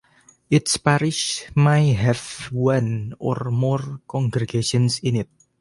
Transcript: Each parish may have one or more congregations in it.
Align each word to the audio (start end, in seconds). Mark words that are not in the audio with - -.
Each 0.49 0.83
parish 0.83 1.45
may 1.55 1.93
have 1.93 2.47
one 2.51 3.13
or 3.19 3.51
more 3.51 4.01
congregations 4.07 4.97
in 4.97 5.15
it. 5.17 5.29